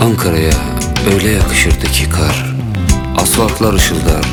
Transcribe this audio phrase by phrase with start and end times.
[0.00, 0.52] Ankara'ya
[1.14, 2.54] öyle yakışırdı ki kar.
[3.16, 4.26] Asfaltlar ışıldar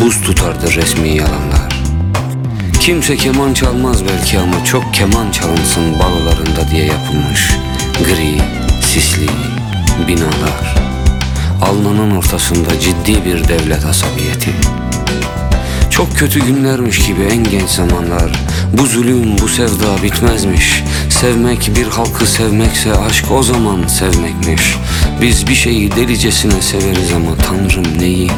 [0.00, 1.82] Buz tutardı resmi yalanlar.
[2.80, 7.50] Kimse keman çalmaz belki ama çok keman çalınsın balolarında diye yapılmış
[8.04, 8.40] Gri,
[8.82, 9.26] sisli
[10.08, 10.74] binalar.
[11.62, 14.50] Alnının ortasında ciddi bir devlet asabiyeti.
[15.98, 18.32] Çok kötü günlermiş gibi en genç zamanlar.
[18.72, 20.82] Bu zulüm, bu sevda bitmezmiş.
[21.10, 24.76] Sevmek bir halkı sevmekse aşk o zaman sevmekmiş
[25.22, 28.30] Biz bir şeyi delicesine severiz ama tanrım neyi?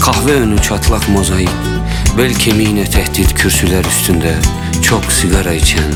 [0.00, 1.48] Kahve önü çatlak mozaik
[2.18, 4.34] Bel kemiğine tehdit kürsüler üstünde
[4.82, 5.92] Çok sigara içen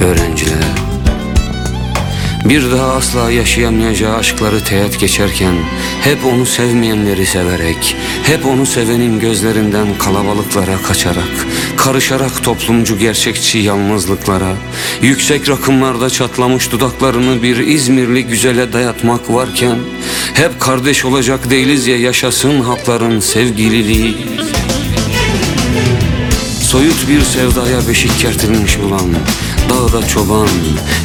[0.00, 0.93] öğrenciler
[2.44, 5.54] bir daha asla yaşayamayacağı aşkları teğet geçerken
[6.00, 14.52] Hep onu sevmeyenleri severek Hep onu sevenin gözlerinden kalabalıklara kaçarak Karışarak toplumcu gerçekçi yalnızlıklara
[15.02, 19.78] Yüksek rakımlarda çatlamış dudaklarını bir İzmirli güzele dayatmak varken
[20.34, 24.16] Hep kardeş olacak değiliz ya yaşasın halkların sevgililiği
[26.74, 29.14] Soyut bir sevdaya beşik kertilmiş bulan
[29.70, 30.48] Dağda çoban,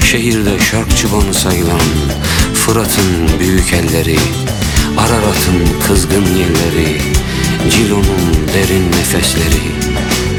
[0.06, 1.80] şehirde şark çıbanı sayılan
[2.54, 4.18] Fırat'ın büyük elleri,
[4.98, 7.02] Ararat'ın kızgın yelleri
[7.72, 9.72] Cilo'nun derin nefesleri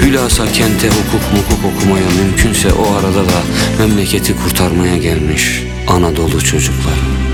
[0.03, 3.42] Hülasa kente hukuk mukuk okumaya mümkünse o arada da
[3.79, 7.30] memleketi kurtarmaya gelmiş Anadolu çocukları.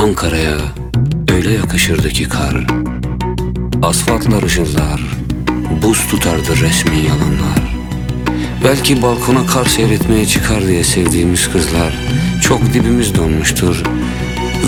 [0.00, 0.56] Ankara'ya
[1.32, 2.66] öyle yakışırdı ki kar.
[3.82, 5.00] Asfaltlar ışıldar
[5.82, 7.76] Buz tutardı resmi yalanlar.
[8.64, 11.94] Belki balkona kar seyretmeye çıkar diye sevdiğimiz kızlar.
[12.42, 13.82] Çok dibimiz donmuştur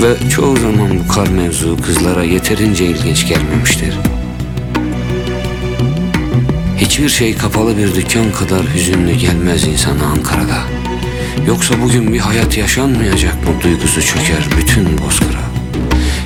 [0.03, 3.95] Ve çoğu zaman bu kar mevzu kızlara yeterince ilginç gelmemiştir.
[6.77, 10.82] Hiçbir şey kapalı bir dükkan kadar hüzünlü gelmez insana Ankara'da
[11.47, 13.55] Yoksa bugün bir hayat yaşanmayacak mı?
[13.63, 15.43] Duygusu çöker bütün bozkıra.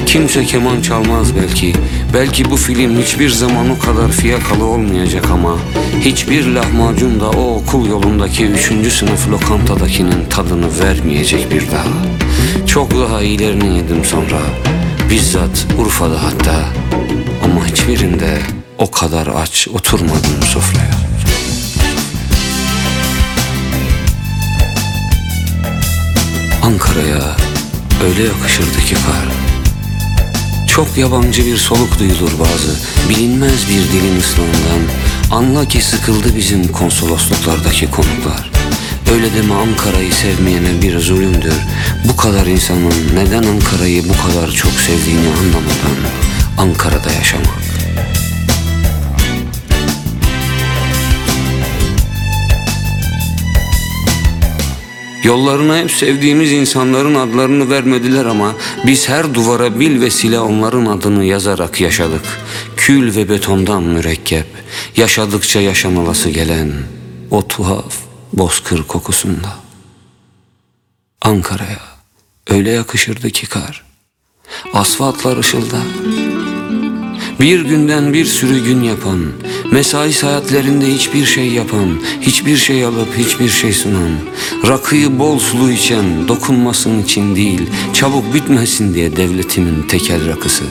[0.06, 1.72] Kimse keman çalmaz belki.
[2.15, 5.59] Belki bu film hiçbir zaman o kadar fiyakalı olmayacak ama
[6.00, 11.88] Hiçbir lahmacun da o okul yolundaki üçüncü sınıf lokantadakinin tadını vermeyecek bir daha.
[12.66, 14.41] Çok daha iyilerini yedim sonra.
[15.10, 16.65] Bizzat Urfa'da hatta.
[17.44, 18.38] Ama hiçbirinde
[18.78, 21.06] o kadar aç oturmadım sofraya
[26.97, 27.37] Ankara'ya
[28.05, 29.29] öyle yakışırdı ki kar.
[30.67, 32.77] Çok yabancı bir soluk duyulur bazı
[33.09, 34.83] Bilinmez bir dilin ıslığından
[35.31, 38.51] Anla ki sıkıldı bizim konsolosluklardaki konuklar.
[39.12, 41.55] Öyle deme Ankara'yı sevmeyene bir zulümdür.
[42.09, 45.97] Bu kadar insanın neden Ankara'yı bu kadar çok sevdiğini anlamadan
[46.59, 47.67] Ankara'da yaşamak
[55.26, 58.54] Yollarına hep sevdiğimiz insanların adlarını vermediler ama
[58.87, 62.22] biz her duvara bil vesile onların adını yazarak yaşadık.
[62.76, 64.47] Kül ve betondan mürekkep,
[64.97, 66.72] yaşadıkça yaşamalası gelen
[67.30, 67.95] o tuhaf
[68.33, 69.56] bozkır kokusunda.
[71.22, 71.80] Ankara'ya
[72.47, 73.84] öyle yakışırdı ki kar.
[74.72, 75.78] Asfaltlar ışılda.
[77.41, 79.21] Bir günden bir sürü gün yapan,
[79.72, 81.88] mesai saatlerinde hiçbir şey yapan,
[82.21, 84.10] hiçbir şey alıp hiçbir şey sunan,
[84.68, 87.60] rakıyı bol sulu içen, dokunmasın için değil,
[87.92, 90.65] çabuk bitmesin diye devletimin tekel rakısı.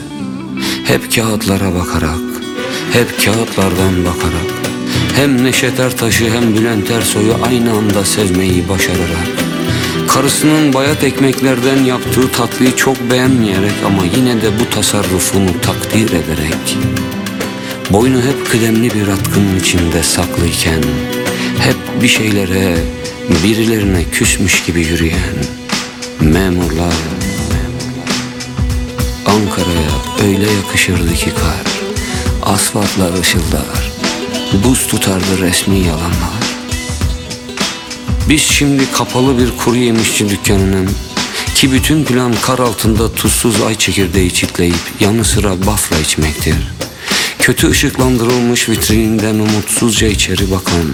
[0.84, 2.20] Hep kağıtlara bakarak,
[2.92, 4.50] hep kağıtlardan bakarak,
[5.16, 9.45] hem Neşet Ertaş'ı hem Bülent Ersoy'u aynı anda sevmeyi başararak,
[10.16, 16.78] Karısının bayat ekmeklerden yaptığı tatlıyı çok beğenmeyerek ama yine de bu tasarrufunu takdir ederek
[17.90, 20.82] Boynu hep kıdemli bir atkının içinde saklıyken
[21.60, 22.76] Hep bir şeylere,
[23.44, 25.36] birilerine küsmüş gibi yürüyen
[26.20, 26.94] Memurlar
[29.26, 31.82] Ankara'ya öyle yakışırdı ki kar
[32.52, 33.92] Asfaltlar ışıldar
[34.64, 36.55] Buz tutardı resmi yalanlar
[38.28, 40.90] biz şimdi kapalı bir kuru yemişçi dükkanının
[41.54, 46.54] ki bütün plan kar altında tuzsuz ay çekirdeği çitleyip yanı sıra bafla içmektir.
[47.38, 50.86] Kötü ışıklandırılmış vitrininden umutsuzca içeri bakan,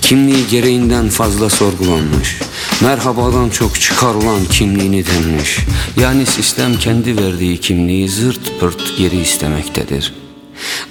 [0.00, 2.38] kimliği gereğinden fazla sorgulanmış,
[2.80, 5.58] merhabadan çok çıkarılan kimliğini denmiş.
[6.00, 10.12] Yani sistem kendi verdiği kimliği zırt pırt geri istemektedir.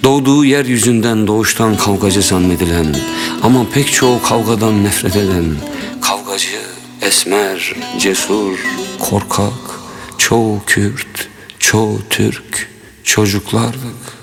[0.04, 2.96] Doğduğu yeryüzünden doğuştan kavgacı zannedilen
[3.44, 5.46] Ama pek çoğu kavgadan nefret eden
[6.02, 6.62] Kavgacı,
[7.02, 8.60] esmer, cesur,
[9.00, 9.80] korkak
[10.18, 11.30] Çoğu Kürt,
[11.60, 12.70] çoğu Türk
[13.04, 14.18] Çocuklardık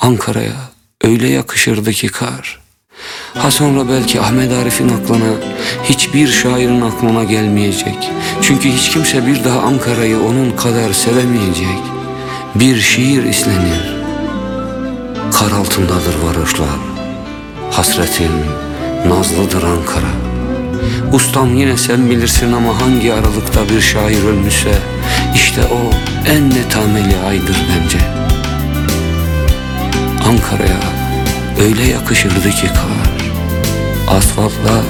[0.00, 0.70] Ankara'ya
[1.04, 2.60] öyle yakışırdı ki kar
[3.34, 5.34] Ha sonra belki Ahmet Arif'in aklına
[5.84, 8.10] hiçbir şairin aklına gelmeyecek.
[8.42, 11.93] Çünkü hiç kimse bir daha Ankara'yı onun kadar sevemeyecek.
[12.54, 13.94] Bir şiir islenir.
[15.32, 16.68] Kar altındadır varışlar.
[17.70, 18.30] Hasretin
[19.08, 20.12] nazlıdır Ankara.
[21.12, 24.72] Ustam yine sen bilirsin ama hangi aralıkta bir şair ölmüşse
[25.34, 25.80] işte o
[26.30, 27.98] en netameli aydır bence.
[30.28, 30.80] Ankara'ya
[31.60, 33.26] öyle yakışırdı ki kar.
[34.16, 34.84] Asfaltlar,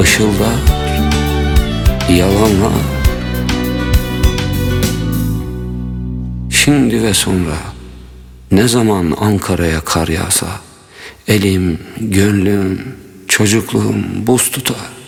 [0.00, 0.60] ışıldar,
[2.10, 2.99] yalanlar.
[6.64, 7.56] Şimdi ve sonra
[8.50, 10.60] ne zaman Ankara'ya kar yağsa
[11.28, 12.96] elim, gönlüm,
[13.28, 14.99] çocukluğum buz tutar.